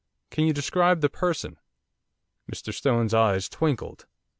'Can 0.31 0.45
you 0.45 0.51
describe 0.51 1.01
the 1.01 1.11
person?' 1.11 1.59
Mr 2.51 2.73
Stone's 2.73 3.13
eyes 3.13 3.47
twinkled. 3.47 4.07